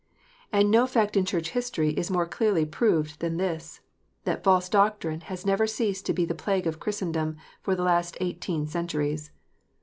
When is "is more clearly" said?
1.91-2.65